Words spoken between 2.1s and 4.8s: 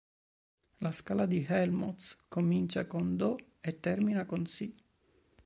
comincia con Do e termina con Si.